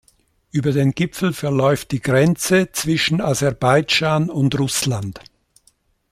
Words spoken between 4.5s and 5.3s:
Russland.